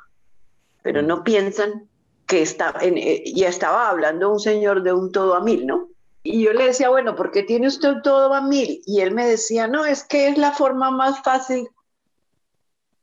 [0.83, 1.89] Pero no piensan
[2.27, 5.89] que está, en, eh, estaba hablando un señor de un todo a mil, ¿no?
[6.23, 8.83] Y yo le decía, bueno, ¿por qué tiene usted un todo a mil?
[8.87, 11.69] Y él me decía, no, es que es la forma más fácil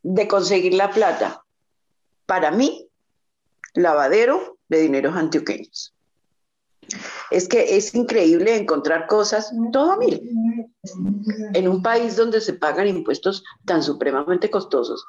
[0.03, 1.43] de conseguir la plata.
[2.25, 2.89] Para mí,
[3.73, 5.96] lavadero de dineros antioqueños.
[7.31, 10.21] Es que es increíble encontrar cosas todo a mil
[11.53, 15.05] en un país donde se pagan impuestos tan supremamente costosos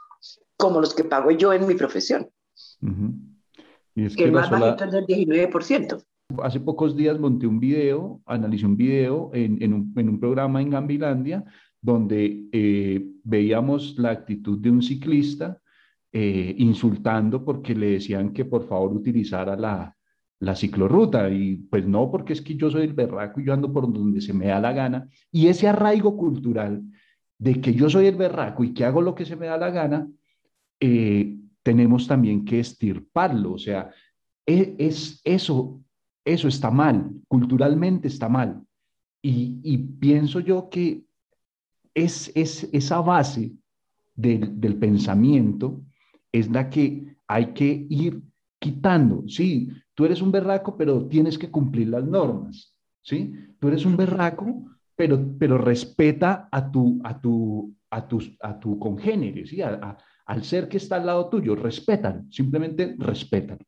[0.57, 2.29] como los que pago yo en mi profesión.
[3.95, 6.03] y es que, el más bajito es del 19%.
[6.43, 10.61] Hace pocos días monté un video, analicé un video en, en, un, en un, programa
[10.61, 11.45] en Gambilandia
[11.81, 15.61] donde eh, veíamos la actitud de un ciclista
[16.13, 19.97] eh, insultando porque le decían que por favor utilizara la,
[20.41, 23.73] la ciclorruta y pues no, porque es que yo soy el berraco y yo ando
[23.73, 25.09] por donde se me da la gana.
[25.33, 26.83] Y ese arraigo cultural
[27.39, 29.71] de que yo soy el berraco y que hago lo que se me da la
[29.71, 30.09] gana,
[30.81, 33.53] eh, tenemos también que estirparlo.
[33.53, 33.91] O sea,
[34.47, 35.81] e, es, eso,
[36.25, 38.63] eso está mal, culturalmente está mal.
[39.21, 41.03] Y, y pienso yo que
[41.95, 43.53] es, es esa base
[44.15, 45.81] del, del pensamiento
[46.33, 48.23] es la que hay que ir
[48.59, 49.25] quitando.
[49.29, 52.75] Sí, tú eres un berraco, pero tienes que cumplir las normas.
[53.03, 53.33] ¿sí?
[53.59, 58.79] Tú eres un berraco, pero, pero respeta a tu, a tu, a tu, a tu
[58.79, 59.61] congénere, ¿sí?
[59.63, 63.59] al ser que está al lado tuyo, respetan, simplemente respetan.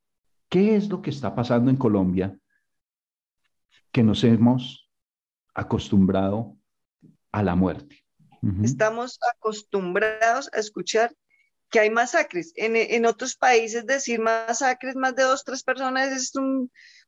[0.48, 2.36] ¿Qué es lo que está pasando en Colombia
[3.92, 4.90] que nos hemos
[5.54, 6.56] acostumbrado
[7.32, 8.04] a la muerte?
[8.62, 11.14] Estamos acostumbrados a escuchar
[11.70, 12.52] que hay masacres.
[12.56, 16.32] En, en, otros países decir masacres, más de dos, tres personas es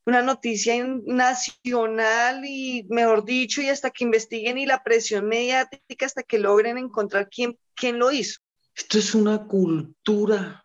[0.06, 6.22] una noticia nacional y, mejor dicho, y hasta que investiguen y la presión mediática hasta
[6.22, 8.40] que logren encontrar quién, quién lo hizo.
[8.74, 10.64] Esto es una cultura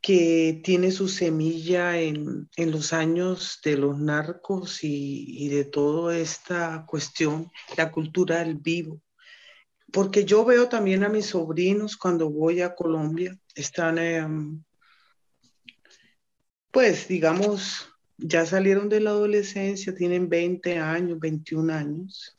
[0.00, 6.16] que tiene su semilla en, en los años de los narcos y, y de toda
[6.16, 9.00] esta cuestión, la cultura del vivo
[9.92, 14.64] porque yo veo también a mis sobrinos cuando voy a Colombia, están, em,
[16.70, 22.38] pues digamos, ya salieron de la adolescencia, tienen 20 años, 21 años,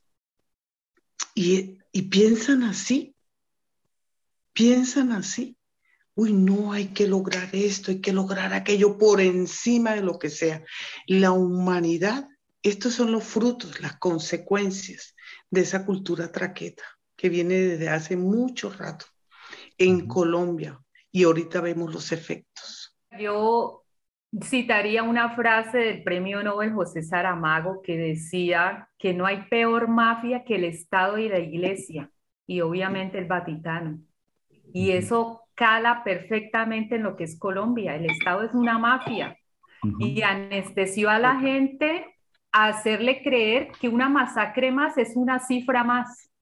[1.36, 3.16] y, y piensan así,
[4.54, 5.56] piensan así.
[6.16, 10.30] Uy, no, hay que lograr esto, hay que lograr aquello por encima de lo que
[10.30, 10.64] sea.
[11.08, 12.28] La humanidad,
[12.62, 15.16] estos son los frutos, las consecuencias
[15.50, 16.84] de esa cultura traqueta
[17.24, 19.06] que viene desde hace mucho rato
[19.78, 20.78] en Colombia
[21.10, 23.00] y ahorita vemos los efectos.
[23.18, 23.86] Yo
[24.44, 30.44] citaría una frase del premio Nobel José Saramago que decía que no hay peor mafia
[30.44, 32.12] que el Estado y la Iglesia
[32.46, 34.02] y obviamente el Vaticano.
[34.74, 37.96] Y eso cala perfectamente en lo que es Colombia.
[37.96, 39.38] El Estado es una mafia
[39.98, 42.06] y anestesió a la gente
[42.52, 46.33] a hacerle creer que una masacre más es una cifra más.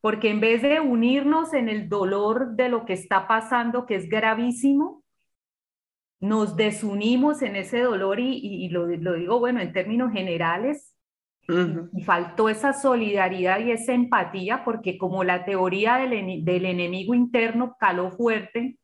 [0.00, 4.08] Porque en vez de unirnos en el dolor de lo que está pasando, que es
[4.08, 5.02] gravísimo,
[6.20, 10.92] nos desunimos en ese dolor y, lo, digo, bueno, en términos generales,
[11.48, 17.76] y faltó esa solidaridad y esa empatía, porque como la teoría del, del enemigo interno
[17.78, 18.78] caló fuerte,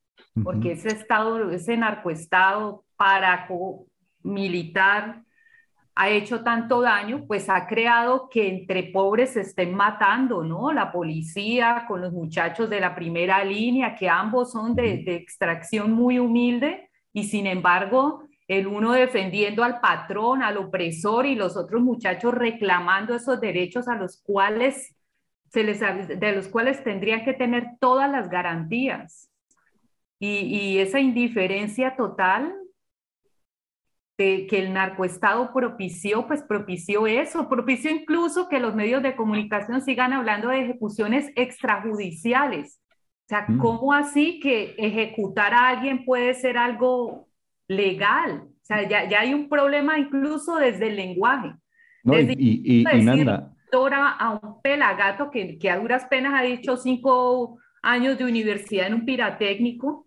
[0.45, 2.85] porque ese estado, ese narcoestado
[4.23, 5.23] militar
[5.95, 10.73] ha hecho tanto daño, pues ha creado que entre pobres se estén matando, ¿no?
[10.73, 16.19] La policía con los muchachos de la primera línea, que ambos son de, extracción muy
[16.19, 22.35] humilde y sin embargo el uno defendiendo al patrón, al opresor y los otros muchachos
[22.35, 24.95] reclamando esos derechos a los cuales
[25.51, 29.31] se les, de los cuales tendrían que tener todas las garantías.
[30.19, 32.55] Y, y esa indiferencia total
[34.49, 40.13] que el narcoestado propició, pues propició eso, propició incluso que los medios de comunicación sigan
[40.13, 42.81] hablando de ejecuciones extrajudiciales.
[43.25, 43.59] O sea, mm.
[43.59, 47.29] ¿cómo así que ejecutar a alguien puede ser algo
[47.69, 48.43] legal?
[48.47, 51.53] O sea, ya, ya hay un problema incluso desde el lenguaje.
[52.05, 53.53] No, y, y, y, Nanda.
[53.73, 58.95] a un pelagato que, que a duras penas ha dicho cinco años de universidad en
[58.95, 60.07] un piratécnico,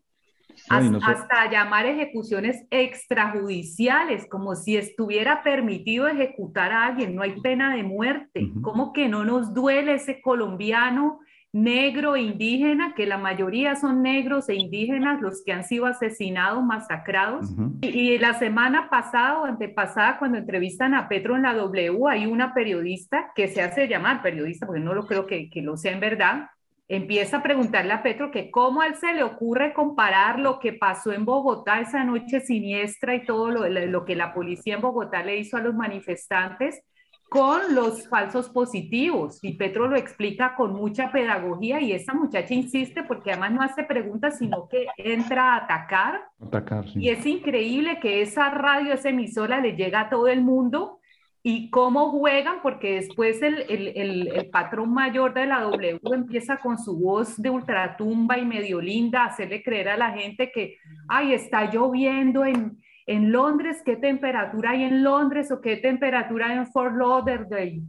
[0.69, 7.83] hasta, llamar ejecuciones extrajudiciales, como si estuviera permitido ejecutar a alguien, no hay pena de
[7.83, 8.51] muerte.
[8.61, 11.19] ¿Cómo que no nos duele ese colombiano
[11.55, 16.61] negro e indígena, que la mayoría son negros e indígenas los que han sido asesinados,
[16.61, 17.49] masacrados.
[17.81, 22.53] y, la semana pasada o antepasada, cuando entrevistan a Petro en la W, hay una
[22.53, 26.01] periodista que se hace llamar periodista, porque no lo creo que, que lo sea en
[26.01, 26.49] verdad,
[26.87, 30.73] empieza a preguntarle a Petro que cómo a él se le ocurre comparar lo que
[30.73, 35.23] pasó en Bogotá esa noche siniestra y todo lo, lo que la policía en Bogotá
[35.23, 36.83] le hizo a los manifestantes
[37.27, 39.39] con los falsos positivos.
[39.41, 43.83] Y Petro lo explica con mucha pedagogía y esa muchacha insiste porque además no hace
[43.83, 46.21] preguntas, sino que entra a atacar.
[46.39, 50.99] atacar Y es increíble que esa radio, esa emisora le llega a todo el mundo
[51.47, 56.79] y cómo juegan, porque después el, el, el, patrón mayor de la W empieza con
[56.79, 60.77] su voz de ultratumba y medio linda a hacerle creer a la gente que,
[61.07, 66.57] ay, está lloviendo en, en Londres, ¿qué temperatura hay en Londres o qué temperatura hay
[66.57, 67.83] en Fort Lauderdale?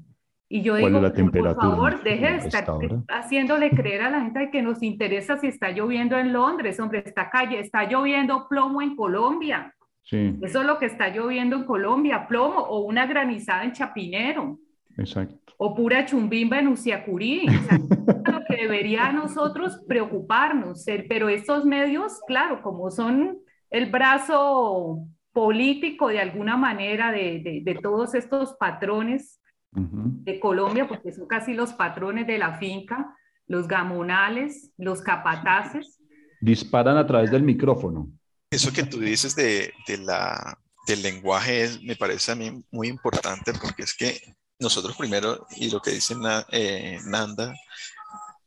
[0.50, 1.00] Y yo digo,
[1.32, 2.66] por favor, deje de estar
[3.08, 7.30] haciéndole creer a la gente que nos interesa si está lloviendo en Londres, hombre, está,
[7.30, 9.74] calle, está lloviendo plomo en Colombia.
[10.06, 10.38] Sí.
[10.40, 14.58] Eso es lo que está lloviendo en Colombia, plomo o una granizada en Chapinero.
[14.96, 15.52] Exacto.
[15.58, 17.46] O pura chumbimba en Uciacurí.
[17.48, 20.84] O lo que debería a nosotros preocuparnos.
[21.08, 23.38] Pero estos medios, claro, como son
[23.70, 25.00] el brazo
[25.32, 29.40] político de alguna manera de, de, todos estos patrones
[29.72, 33.14] de Colombia, porque son casi los patrones de la finca,
[33.46, 36.00] los gamonales, los capataces.
[36.40, 38.08] Disparan a través del micrófono.
[38.56, 43.52] Eso que tú dices de, de la, del lenguaje me parece a mí muy importante
[43.52, 46.14] porque es que nosotros primero, y lo que dice
[46.52, 47.52] eh, Nanda,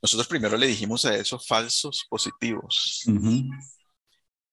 [0.01, 3.03] nosotros primero le dijimos a eso falsos positivos.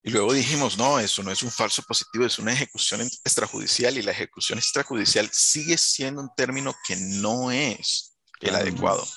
[0.03, 4.03] Y luego dijimos, no, eso no es un falso positivo, es una ejecución extrajudicial y
[4.03, 9.09] la ejecución extrajudicial sigue siendo un término que no es el adecuado.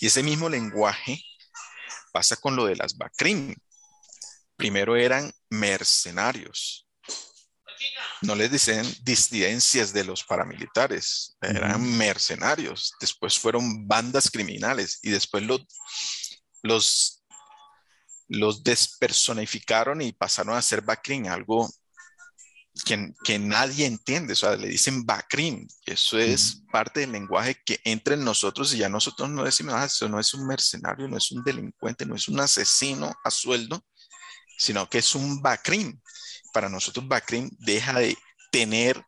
[0.00, 1.22] Y ese mismo lenguaje
[2.12, 3.54] pasa con lo de las BACRIM.
[4.56, 6.86] Primero eran mercenarios.
[8.22, 12.92] No les dicen disidencias de los paramilitares, eran mercenarios.
[13.00, 15.66] Después fueron bandas criminales y después los,
[16.62, 17.20] los
[18.30, 21.68] los despersonificaron y pasaron a ser Bakrin, algo
[22.84, 27.80] que, que, nadie entiende, o sea, le dicen Bakrin, eso es parte del lenguaje que
[27.84, 31.16] entra en nosotros y ya nosotros no decimos, ah, eso no es un mercenario, no
[31.16, 33.84] es un delincuente, no es un asesino a sueldo,
[34.60, 36.00] sino que es un Bakrin.
[36.52, 38.16] Para nosotros Bakrin deja de
[38.52, 39.02] tener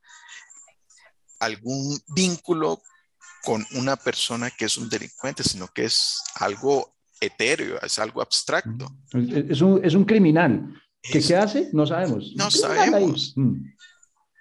[1.41, 2.81] algún vínculo
[3.45, 8.97] con una persona que es un delincuente, sino que es algo etéreo, es algo abstracto.
[9.13, 10.81] Es un, es un criminal.
[11.03, 11.69] ¿Qué, ¿Qué, hace?
[11.73, 12.33] No sabemos.
[12.35, 13.35] No sabemos.
[13.37, 13.67] Mm.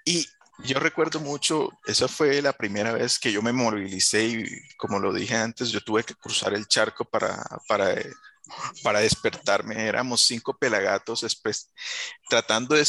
[0.06, 0.26] Y
[0.63, 4.45] yo recuerdo mucho, esa fue la primera vez que yo me movilicé y
[4.78, 7.95] como lo dije antes, yo tuve que cruzar el charco para, para,
[8.83, 9.87] para despertarme.
[9.87, 11.25] Éramos cinco pelagatos
[12.29, 12.85] tratando de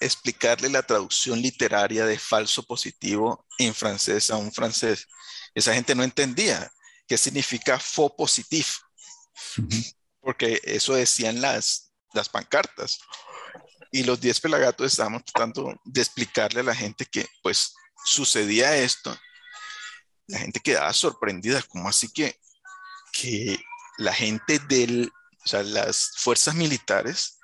[0.00, 5.06] explicarle la traducción literaria de falso positivo en francés a un francés.
[5.54, 6.70] Esa gente no entendía
[7.06, 8.78] qué significa faux positif
[10.20, 13.00] porque eso decían las, las pancartas.
[13.90, 19.16] Y los 10 pelagatos estábamos tratando de explicarle a la gente que pues sucedía esto.
[20.26, 22.38] La gente quedaba sorprendida, como así que,
[23.12, 23.58] que
[23.98, 25.12] la gente del,
[25.44, 27.38] o sea, las fuerzas militares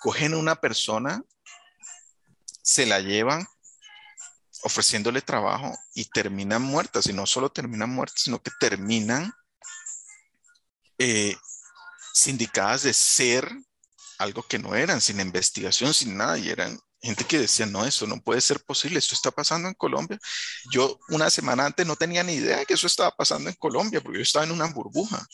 [0.00, 1.22] cogen a una persona,
[2.62, 3.46] se la llevan
[4.62, 7.06] ofreciéndole trabajo y terminan muertas.
[7.06, 9.32] Y no solo terminan muertas, sino que terminan
[10.98, 11.36] eh,
[12.12, 13.48] sindicadas de ser
[14.18, 18.06] algo que no eran, sin investigación, sin nada, y eran gente que decía, no, eso
[18.06, 20.18] no puede ser posible, esto está pasando en Colombia.
[20.72, 24.00] Yo una semana antes no tenía ni idea de que eso estaba pasando en Colombia,
[24.00, 25.24] porque yo estaba en una burbuja.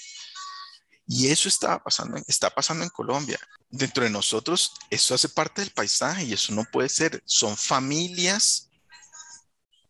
[1.07, 3.39] Y eso estaba pasando, está pasando en Colombia.
[3.69, 7.23] Dentro de nosotros, eso hace parte del paisaje y eso no puede ser.
[7.27, 8.71] Son familias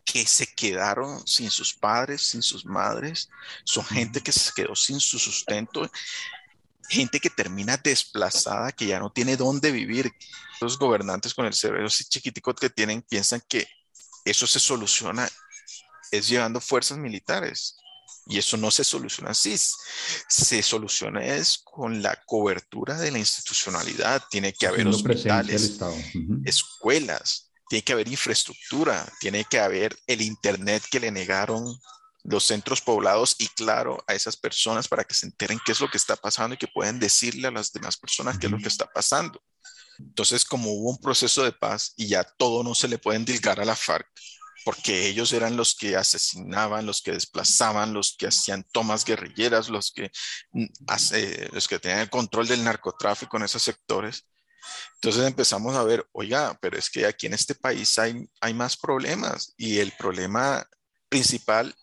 [0.04, 3.28] que se quedaron sin sus padres, sin sus madres,
[3.64, 5.90] son gente que se quedó sin su sustento,
[6.88, 10.12] gente que termina desplazada, que ya no tiene dónde vivir.
[10.60, 13.66] Los gobernantes con el cerebro así chiquitico que tienen piensan que
[14.24, 15.28] eso se soluciona
[16.10, 17.76] es llevando fuerzas militares.
[18.26, 19.56] Y eso no se soluciona así.
[20.28, 24.22] Se soluciona es con la cobertura de la institucionalidad.
[24.30, 25.78] Tiene que haber hospitales,
[26.44, 31.64] escuelas, tiene que haber infraestructura, tiene que haber el Internet que le negaron
[32.24, 35.90] los centros poblados y claro a esas personas para que se enteren qué es lo
[35.90, 38.68] que está pasando y que pueden decirle a las demás personas qué es lo que
[38.68, 39.42] está pasando.
[39.98, 43.60] Entonces, como hubo un proceso de paz y ya todo no se le puede endilgar
[43.60, 44.06] a la FARC,
[44.64, 49.92] porque ellos eran los que asesinaban, los que desplazaban, los que hacían tomas guerrilleras, los
[49.92, 50.10] que,
[50.52, 50.66] mm,
[51.52, 54.26] los que tenían el control del narcotráfico en esos sectores.
[54.94, 58.76] Entonces empezamos a ver, oiga, pero es que aquí en este país hay, hay más
[58.76, 60.66] problemas y el problema
[61.08, 61.74] principal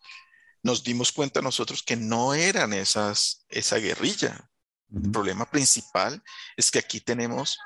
[0.63, 4.49] nos dimos cuenta nosotros que no eran esas, esa guerrilla.
[4.93, 6.21] El problema principal
[6.57, 7.59] es que aquí tenemos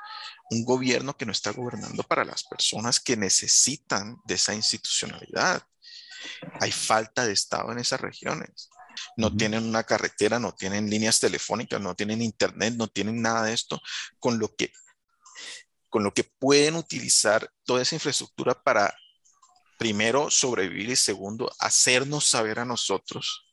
[0.50, 5.62] un gobierno que no está gobernando para las personas que necesitan de esa institucionalidad.
[6.60, 8.68] Hay falta de Estado en esas regiones.
[9.16, 13.54] No tienen una carretera, no tienen líneas telefónicas, no tienen internet, no tienen nada de
[13.54, 13.80] esto,
[14.18, 14.72] con lo que,
[15.88, 18.94] con lo que pueden utilizar toda esa infraestructura para,
[19.78, 23.44] primero, sobrevivir y segundo, hacernos saber a nosotros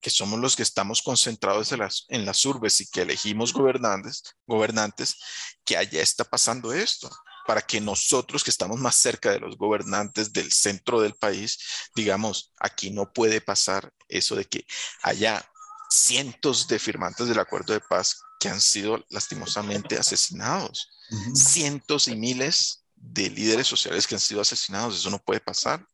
[0.00, 4.22] que somos los que estamos concentrados en las, en las urbes y que elegimos gobernantes,
[4.46, 5.16] gobernantes,
[5.64, 7.10] que allá está pasando esto,
[7.46, 11.58] para que nosotros que estamos más cerca de los gobernantes del centro del país,
[11.94, 14.66] digamos, aquí no puede pasar eso de que
[15.02, 15.44] haya
[15.88, 20.90] cientos de firmantes del acuerdo de paz que han sido lastimosamente asesinados,
[21.34, 25.86] cientos y miles de líderes sociales que han sido asesinados, eso no puede pasar.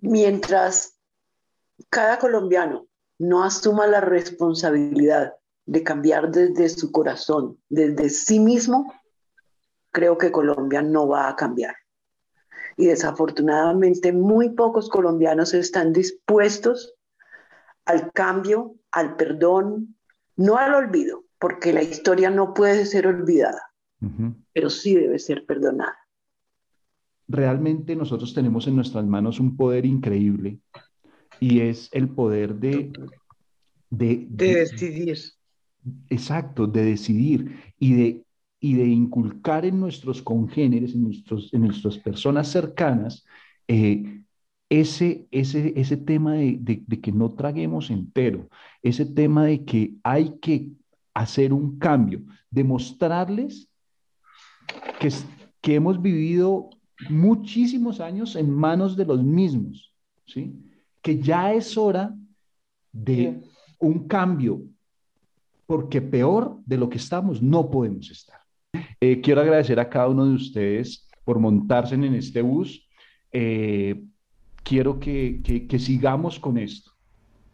[0.00, 0.94] Mientras
[1.88, 2.87] cada colombiano
[3.18, 5.34] no asuma la responsabilidad
[5.66, 8.92] de cambiar desde su corazón, desde sí mismo,
[9.90, 11.74] creo que Colombia no va a cambiar.
[12.76, 16.94] Y desafortunadamente muy pocos colombianos están dispuestos
[17.84, 19.96] al cambio, al perdón,
[20.36, 23.62] no al olvido, porque la historia no puede ser olvidada,
[24.52, 25.98] pero sí debe ser perdonada.
[27.26, 30.60] Realmente nosotros tenemos en nuestras manos un poder increíble
[31.40, 32.92] y es el poder de,
[33.90, 35.18] de, decidir.
[36.08, 38.24] Exacto, de decidir y de,
[38.60, 43.24] y de inculcar en nuestros congéneres, en, nuestros, en nuestras personas cercanas,
[43.68, 44.22] eh,
[44.68, 48.48] ese, ese, ese tema de, de, que no traguemos entero,
[48.82, 50.70] ese tema de que hay que
[51.14, 52.20] hacer un cambio,
[52.50, 53.68] demostrarles
[55.00, 55.10] que,
[55.62, 56.70] que hemos vivido
[57.08, 59.94] muchísimos años en manos de los mismos,
[60.26, 60.52] ¿sí?
[61.08, 62.14] Que ya es hora
[62.92, 63.40] de
[63.78, 64.60] un cambio,
[65.64, 68.38] porque peor de lo que estamos no podemos estar.
[69.00, 72.86] Eh, quiero agradecer a cada uno de ustedes por montarse en este bus.
[73.32, 74.04] Eh,
[74.62, 76.90] quiero que, que, sigamos con esto.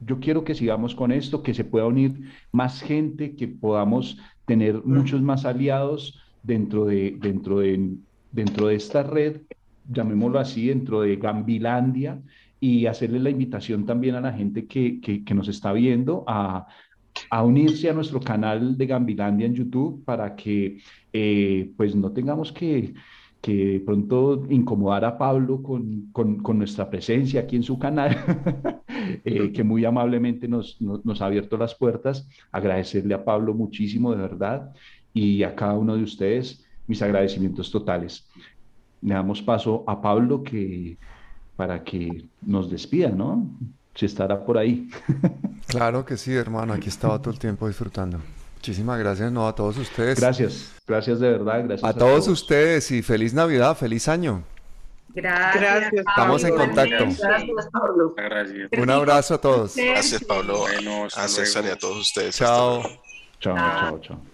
[0.01, 4.85] Yo quiero que sigamos con esto, que se pueda unir más gente, que podamos tener
[4.85, 7.99] muchos más aliados dentro de, dentro de,
[8.33, 9.43] dentro de esta red,
[9.89, 12.21] llamémoslo así, dentro de Gambilandia,
[12.65, 16.67] y hacerle la invitación también a la gente que, que, nos está viendo a,
[17.29, 20.79] a, unirse a nuestro canal de Gambilandia en YouTube para que
[21.13, 22.95] eh, pues no tengamos que,
[23.43, 28.17] que pronto incomodar a Pablo con, con, con nuestra presencia aquí en su canal,
[29.27, 32.27] eh, que muy amablemente nos, nos, nos, ha abierto las puertas.
[32.51, 34.73] Agradecerle a Pablo muchísimo, de verdad,
[35.13, 38.27] y a cada uno de ustedes mis agradecimientos totales.
[39.03, 40.97] Le damos paso a Pablo que
[41.57, 43.47] para que nos despida, ¿no?
[43.95, 44.89] Si estará por ahí.
[45.67, 48.19] claro que sí, hermano, aquí estaba todo el tiempo disfrutando.
[48.57, 50.19] Muchísimas gracias, no, a todos ustedes.
[50.19, 51.85] Gracias, gracias de verdad, gracias.
[51.85, 54.43] A, todos, ustedes y feliz Navidad, feliz año.
[55.15, 55.93] Gracias.
[55.93, 57.05] Estamos en contacto.
[57.05, 58.15] Gracias, Pablo.
[58.17, 58.71] Gracias.
[58.77, 59.77] Un abrazo a todos.
[59.77, 60.65] Gracias, Pablo.
[61.15, 62.37] a César y a todos ustedes.
[62.37, 62.83] Chao.
[63.39, 64.34] Chao, chao, chao.